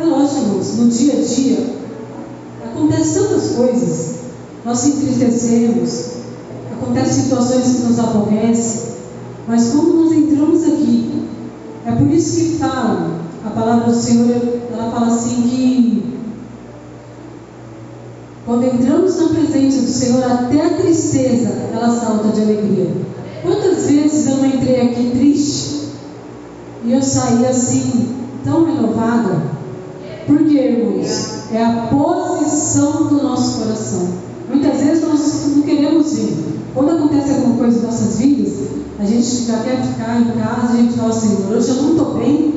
[0.00, 1.74] É lógico, irmãos, no dia a dia,
[2.64, 4.14] acontecem tantas coisas,
[4.64, 6.06] nós se entristecemos,
[6.72, 8.82] acontecem situações que nos aborrecem,
[9.48, 11.24] mas quando nós entramos aqui,
[11.84, 16.15] é por isso que fala, a palavra do Senhor, ela fala assim que
[18.46, 22.92] quando entramos na presença do Senhor, até a tristeza ela salta de alegria.
[23.42, 25.88] Quantas vezes eu não entrei aqui triste
[26.84, 29.42] e eu saí assim, tão renovada?
[30.28, 34.08] Porque, irmãos, é a posição do nosso coração.
[34.48, 36.36] Muitas vezes nós não queremos vir.
[36.72, 38.52] Quando acontece alguma coisa em nossas vidas,
[39.00, 42.14] a gente já quer ficar em casa, a gente fala, Senhor, hoje eu não estou
[42.14, 42.54] bem.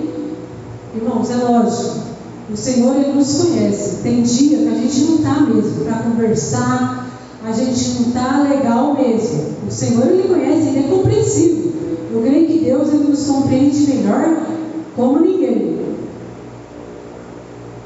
[0.96, 2.09] Irmãos, é lógico.
[2.52, 3.98] O Senhor, Ele nos conhece.
[4.02, 7.08] Tem dia que a gente não está mesmo para conversar,
[7.46, 9.46] a gente não está legal mesmo.
[9.68, 11.72] O Senhor, Ele conhece, Ele é compreensível.
[12.12, 14.48] Eu creio que Deus, Ele nos compreende melhor
[14.96, 15.80] como ninguém.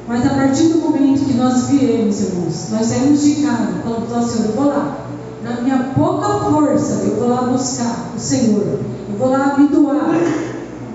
[0.08, 4.22] Mas a partir do momento que nós viemos, irmãos, nós saímos de casa, falamos, ó
[4.22, 4.98] Senhor, eu vou lá.
[5.44, 8.80] Na minha pouca força, eu vou lá buscar o Senhor.
[9.10, 10.22] Eu vou lá doar.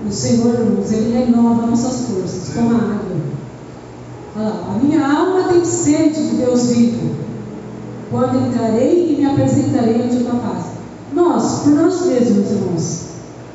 [0.07, 3.38] O Senhor, irmãos, Ele renova nossas forças, como a água.
[4.35, 7.15] A minha alma tem sede de Deus vivo.
[8.11, 10.69] Quando entrarei e me apresentarei ante tua face.
[11.13, 13.01] Nós, por nós mesmos, irmãos.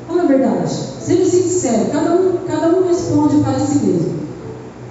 [0.07, 0.71] Fala a verdade.
[1.01, 4.15] Sendo sincero, cada um, cada um responde para si mesmo.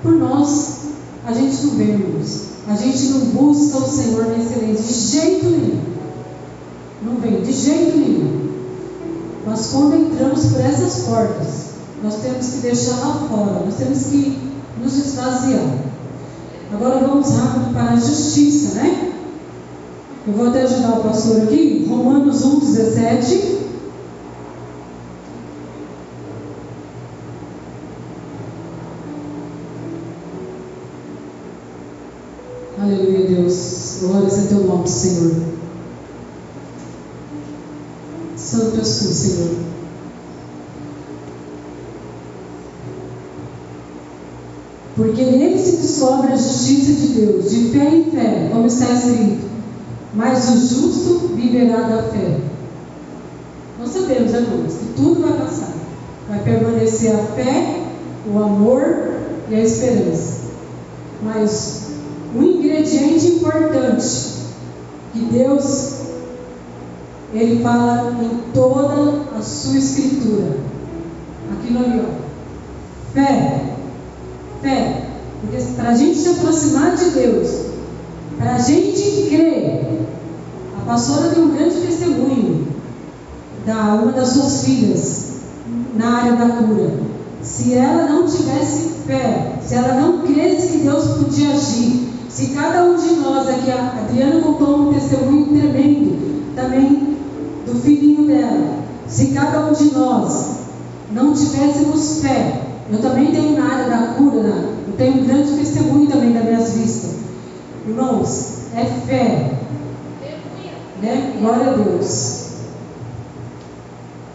[0.03, 0.79] Por nós,
[1.27, 2.45] a gente não vê, irmãos.
[2.69, 5.81] A gente não busca o Senhor na excelência de jeito nenhum.
[7.03, 8.51] Não vem, de jeito nenhum.
[9.47, 11.65] Mas quando entramos por essas portas,
[12.03, 14.44] nós temos que deixar lá fora, nós temos que
[14.83, 15.79] nos esvaziar.
[16.73, 19.13] Agora vamos rápido para a justiça, né?
[20.27, 23.59] Eu vou até ajudar o pastor aqui, Romanos 1, 17.
[32.81, 33.99] Aleluia, Deus.
[34.01, 35.35] Glórias a teu nome, Senhor.
[38.37, 39.74] Santo és tu, Senhor.
[44.97, 49.45] Porque nele se descobre a justiça de Deus, de fé em fé, como está escrito.
[50.15, 52.39] Mas o justo viverá da fé.
[53.81, 55.75] Nós sabemos, irmãos, que tudo vai passar.
[56.29, 57.83] Vai permanecer a fé,
[58.33, 59.15] o amor
[59.51, 60.45] e a esperança.
[61.23, 61.89] Mas
[62.37, 64.35] um ingrediente importante
[65.13, 66.05] que Deus
[67.33, 70.57] ele fala em toda a sua escritura.
[71.53, 73.13] Aquilo ali, ó.
[73.13, 73.64] Fé.
[75.85, 77.67] Para a gente se aproximar de Deus,
[78.39, 80.07] para a gente crer,
[80.81, 82.69] a pastora tem um grande testemunho
[83.67, 85.27] da uma das suas filhas
[85.95, 86.91] na área da cura.
[87.43, 92.85] Se ela não tivesse fé, se ela não cresce que Deus podia agir, se cada
[92.85, 97.15] um de nós aqui, a Adriana contou um testemunho tremendo também
[97.67, 98.79] do filhinho dela.
[99.07, 100.47] Se cada um de nós
[101.13, 104.74] não tivéssemos fé, eu também tenho na área da cura, né?
[104.87, 107.11] Eu tenho um grande testemunho também das minhas vistas.
[107.87, 109.59] Irmãos, é fé.
[111.01, 111.37] Né?
[111.41, 112.45] Glória a Deus.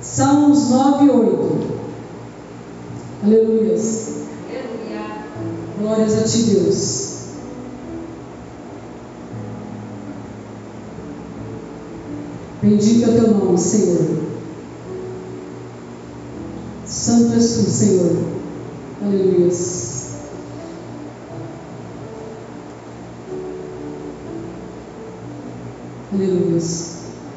[0.01, 1.79] Salmos 9 e 8.
[3.23, 4.09] Aleluias.
[5.79, 7.19] Glórias a ti, Deus.
[12.61, 14.19] Bendito é o teu nome, Senhor.
[16.85, 18.17] Santo és tu, Senhor.
[19.01, 19.49] Aleluia.
[26.11, 26.59] Aleluia.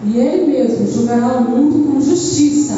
[0.04, 2.74] E Ele mesmo julgará o mundo com justiça,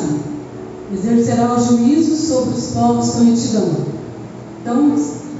[0.92, 3.70] exercerá o juízo sobre os povos com retidão.
[4.60, 4.94] Então,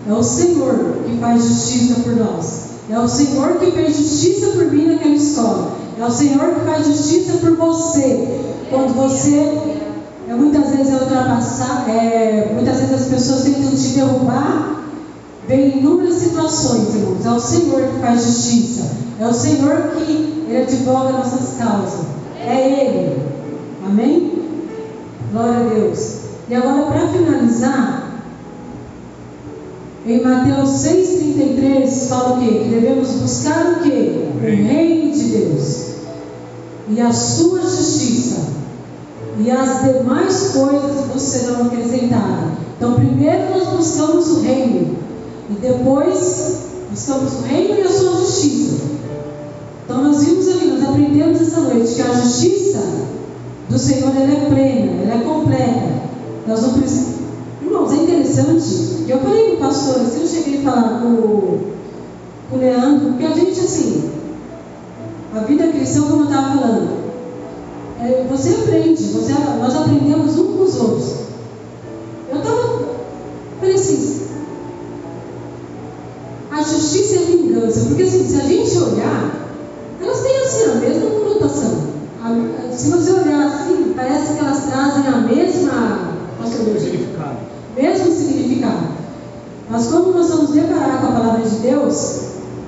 [0.09, 2.65] é o Senhor que faz justiça por nós.
[2.91, 5.73] É o Senhor que fez justiça por mim naquela escola.
[5.99, 8.41] É o Senhor que faz justiça por você.
[8.71, 9.59] Quando você
[10.29, 14.85] é, muitas vezes é ultrapassar, é, muitas vezes as pessoas tentam te derrubar.
[15.47, 17.25] Vem inúmeras situações, irmãos.
[17.25, 18.91] É o Senhor que faz justiça.
[19.21, 22.07] É o Senhor que ele advoga nossas causas.
[22.41, 23.23] É Ele.
[23.87, 24.33] Amém?
[25.33, 26.19] Glória a Deus.
[26.49, 28.23] E agora, para finalizar,
[30.07, 32.61] em Mateus 6,33 fala o quê?
[32.63, 34.29] Que devemos buscar o quê?
[34.37, 35.95] O reino de Deus.
[36.91, 38.53] E a sua justiça.
[39.39, 42.53] E as demais coisas vos serão acrescentadas.
[42.77, 44.99] Então, primeiro nós buscamos o reino.
[45.51, 46.59] E depois
[46.91, 48.85] buscamos o reino e a sua justiça.
[49.85, 52.81] Então, nós vimos ali, nós aprendemos essa noite que a justiça
[53.69, 55.95] do Senhor é plena, ela é completa.
[56.47, 57.15] Nós não precisamos.
[57.63, 59.05] Irmãos, é interessante.
[59.09, 61.59] Eu falei com o pastor, assim, eu cheguei a falar com,
[62.51, 64.11] com o Leandro, porque a gente, assim,
[65.35, 67.05] a vida cristã, como eu estava falando,
[68.01, 71.15] é, você aprende, você, nós aprendemos uns com os outros.
[72.31, 72.85] Eu estava,
[73.61, 74.21] falei assim,
[76.51, 79.35] a justiça a vingança, porque assim, se a gente olhar,
[80.01, 81.95] elas têm assim a mesma conotação.
[82.23, 86.15] A, se você olhar assim, parece que elas trazem a mesma
[86.53, 87.37] significado.
[87.77, 88.95] mesmo significado.
[89.69, 91.57] Mas quando nós vamos deparar com a palavra de
[91.95, 92.21] Deus,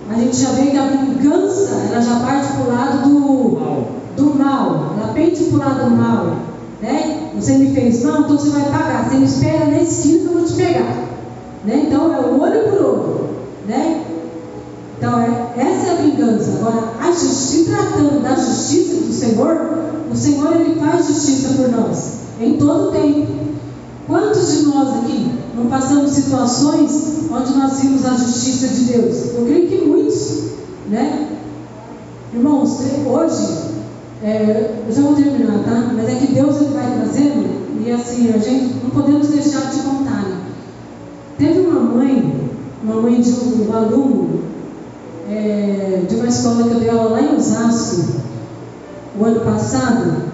[0.08, 3.86] a gente já vê que a vingança ela já parte para o lado do Mal.
[4.16, 6.36] do mal, ela pende para o lado do mal.
[6.80, 7.30] Né?
[7.34, 9.08] Você me fez mal, então você vai pagar.
[9.08, 11.06] Você me espera na esquina que eu vou te pegar.
[11.64, 11.86] Né?
[11.86, 13.30] Então é o olho por olho.
[13.66, 14.04] Né?
[14.96, 16.58] Então é, essa é a vingança.
[16.60, 19.78] Agora, a justiça, tratando da justiça do Senhor,
[20.10, 23.26] o Senhor ele faz justiça por nós em todo tempo.
[24.06, 29.34] Quantos de nós aqui não passamos situações onde nós vimos a justiça de Deus?
[29.34, 30.44] Eu creio que muitos,
[30.88, 31.28] né?
[32.32, 33.70] Irmãos, hoje,
[34.22, 35.92] é, eu já vou terminar, tá?
[35.94, 39.80] Mas é que Deus ele vai trazendo, e assim, a gente não podemos deixar de
[39.80, 40.22] contar.
[40.22, 40.40] Né?
[41.38, 42.50] Teve uma mãe,
[42.82, 44.40] uma mãe de um, um aluno
[45.30, 48.20] é, de uma escola que eu dei aula lá em Osasco,
[49.18, 50.26] o ano passado,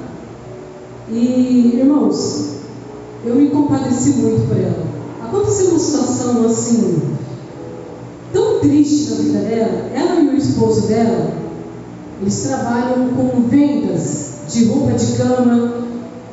[1.08, 2.56] e, irmãos,
[3.24, 4.91] eu me compadeci muito por ela.
[5.32, 7.00] Aconteceu uma situação assim,
[8.34, 9.90] tão triste na vida dela.
[9.94, 11.32] Ela e o esposo dela,
[12.20, 15.72] eles trabalham com vendas de roupa de cama,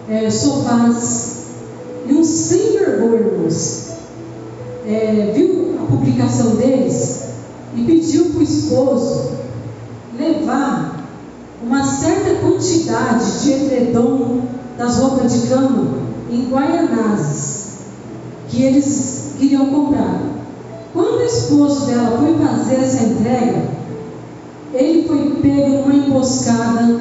[0.09, 1.37] é, sofás.
[2.09, 3.49] E um sem vergonha,
[4.85, 7.21] é, viu a publicação deles
[7.77, 9.31] e pediu para o esposo
[10.17, 11.05] levar
[11.63, 14.41] uma certa quantidade de edredom
[14.77, 17.58] das roupas de cama em Guaianazes,
[18.49, 20.21] que eles queriam comprar.
[20.93, 23.63] Quando o esposo dela foi fazer essa entrega,
[24.73, 26.99] ele foi pego numa emboscada,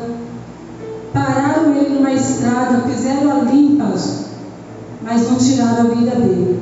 [1.13, 3.93] pararam ele numa estrada, fizeram a limpa,
[5.03, 6.61] mas não tiraram a vida dele.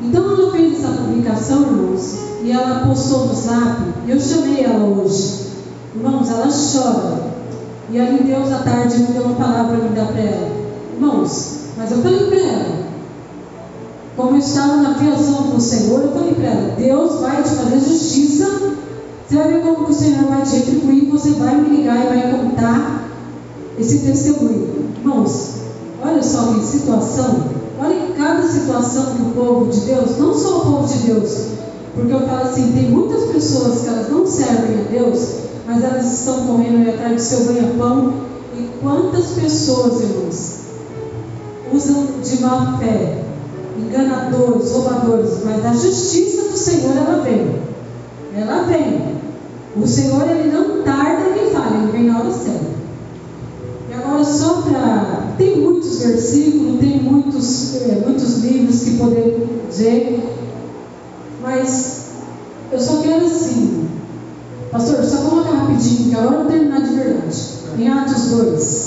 [0.00, 5.46] Então ela fez essa publicação, irmãos, e ela postou no zap, eu chamei ela hoje.
[5.94, 7.36] Irmãos, ela chora.
[7.90, 10.50] E ali Deus à tarde me deu uma palavra para me dar para ela.
[10.94, 12.85] Irmãos, mas eu falei para ela,
[14.16, 17.50] como eu estava na fiação com o Senhor, eu falei para ela, Deus vai te
[17.50, 18.72] fazer justiça,
[19.28, 22.08] você vai ver como que o Senhor vai te retribuir, você vai me ligar e
[22.08, 23.10] vai contar
[23.78, 24.86] esse testemunho.
[24.98, 25.56] Irmãos,
[26.02, 27.44] olha só que situação,
[27.78, 31.46] olha cada situação que o povo de Deus, não só o povo de Deus,
[31.94, 35.34] porque eu falo assim, tem muitas pessoas que elas não servem a Deus,
[35.66, 38.14] mas elas estão correndo atrás do seu ganha-pão,
[38.56, 40.60] e quantas pessoas, irmãos,
[41.74, 43.25] usam de má fé,
[43.78, 47.60] enganadores, roubadores, mas a justiça do Senhor ela vem.
[48.34, 49.16] Ela vem.
[49.76, 52.66] O Senhor ele não tarda nem falha, ele vem na hora certa.
[53.90, 55.34] E agora só para.
[55.36, 60.22] Tem muitos versículos, tem muitos, é, muitos livros que podemos dizer,
[61.42, 62.06] mas
[62.72, 63.88] eu só quero assim.
[64.70, 67.42] Pastor, só coloca rapidinho, que agora eu terminar de verdade.
[67.78, 68.85] Em Atos 2.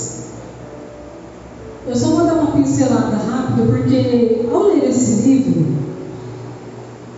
[1.86, 5.66] Eu só vou dar uma pincelada rápida, porque ao ler esse livro,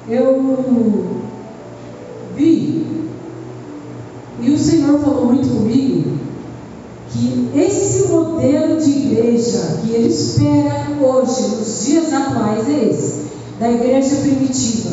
[0.08, 1.04] eu
[2.36, 2.86] vi,
[4.40, 6.12] e o Senhor falou muito comigo,
[7.10, 13.22] que esse modelo de igreja que Ele espera hoje, nos dias atuais, é esse,
[13.58, 14.90] da igreja primitiva.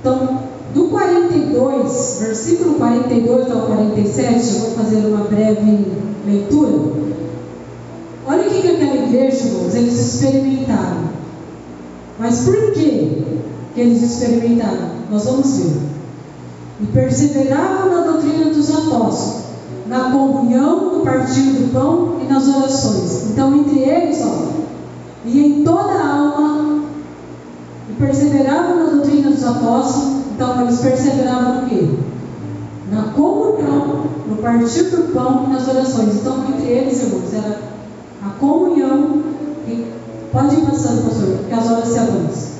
[0.00, 0.40] Então,
[0.74, 5.86] do 42, versículo 42 ao 47, eu vou fazer uma breve
[6.26, 7.09] leitura.
[9.16, 11.10] Irmãos, eles experimentaram.
[12.18, 13.40] Mas por que,
[13.76, 14.90] eles experimentaram?
[15.10, 15.80] Nós vamos ver.
[16.82, 19.44] E perseveravam na doutrina dos apóstolos,
[19.86, 23.30] na comunhão, no partir do pão e nas orações.
[23.30, 24.48] Então, entre eles, ó,
[25.24, 26.82] e em toda a alma,
[27.88, 30.20] e perseveravam na doutrina dos apóstolos.
[30.34, 31.88] Então, eles perseveravam no quê?
[32.90, 36.16] Na comunhão, no partir do pão e nas orações.
[36.16, 37.70] Então, entre eles, irmãos, era
[38.40, 39.22] comunhão.
[39.68, 39.86] E
[40.32, 42.50] pode ir passando, pastor, porque as horas se avançam.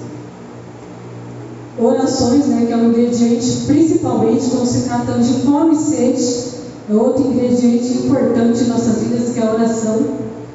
[1.78, 6.50] Orações, né, que é um ingrediente, principalmente quando se tratando de fome e sede,
[6.90, 10.04] é outro ingrediente importante em nossas vidas, que é a oração.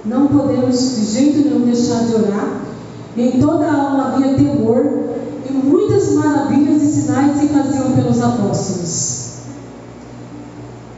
[0.05, 2.61] Não podemos de jeito nenhum deixar de orar.
[3.17, 4.86] Em toda a alma havia temor,
[5.49, 9.26] e muitas maravilhas e sinais se faziam pelos apóstolos.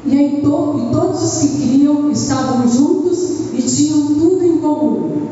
[0.05, 5.27] e, to, e todos os que criam estavam juntos e tinham tudo em comum.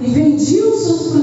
[0.00, 1.14] E vendiam suas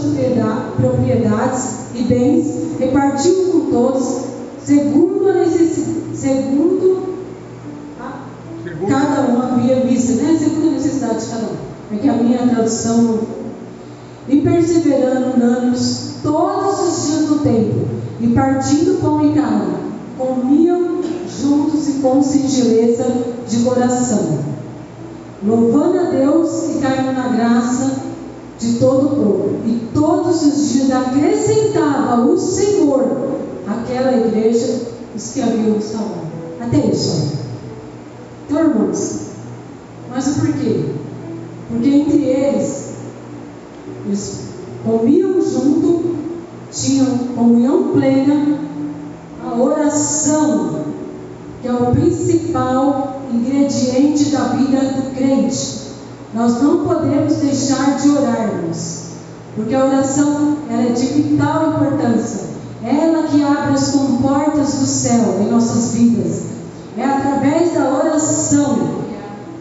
[0.78, 4.22] propriedades e bens, repartiam com todos,
[4.64, 7.04] segundo a necessidade, segundo,
[8.00, 8.22] a,
[8.64, 8.90] Segundo.
[8.90, 10.38] cada um havia visto, né?
[10.40, 11.72] Segundo a necessidade de cada um.
[11.94, 13.20] É que a minha tradução
[14.30, 17.88] e perseverando unânimes todos os dias do tempo,
[18.22, 19.74] e partindo pão e carne,
[20.18, 23.06] comiam juntos e com singeleza
[23.48, 24.40] de coração,
[25.44, 28.04] louvando a Deus e caindo na graça
[28.60, 29.60] de todo o povo.
[29.66, 33.06] E todos os dias acrescentava o Senhor
[33.68, 36.32] àquela igreja os que haviam salvado.
[36.60, 37.34] Até isso.
[38.46, 39.28] Então, irmãos,
[40.10, 40.86] mas o porquê?
[41.70, 42.92] Porque entre eles
[44.06, 44.42] eles
[44.84, 46.16] comiam junto,
[46.72, 48.60] tinham comunhão plena,
[49.46, 50.86] a oração,
[51.62, 55.82] que é o principal ingrediente da vida do crente.
[56.34, 59.04] Nós não podemos deixar de orarmos,
[59.56, 62.52] porque a oração é de vital importância.
[62.84, 66.44] Ela que abre as comportas do céu em nossas vidas.
[66.98, 69.02] É através da oração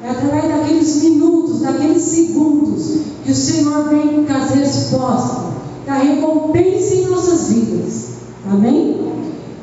[0.02, 5.52] é através daqueles minutos, daqueles segundos, que o Senhor vem com as respostas,
[5.86, 8.08] da recompensa em nossas vidas.
[8.50, 9.12] Amém?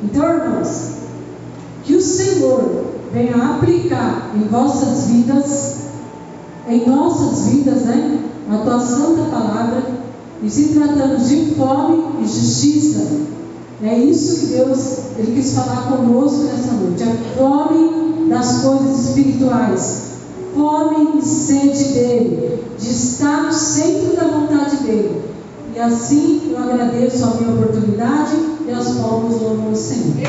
[0.02, 0.92] Então, irmãos,
[1.82, 5.76] que o Senhor venha aplicar em vossas vidas,
[6.68, 8.20] em nossas vidas, né?
[8.50, 9.82] A tua santa palavra,
[10.42, 13.06] e se tratando de fome e justiça,
[13.82, 17.02] é isso que Deus ele quis falar conosco nessa noite.
[17.02, 20.08] A fome das coisas espirituais
[20.58, 25.22] fome e sede dele, de estar no centro da vontade dele.
[25.74, 28.34] E assim eu agradeço a minha oportunidade
[28.66, 30.26] e as palmas louvam o Senhor.